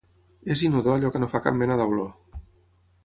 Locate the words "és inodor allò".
0.55-1.11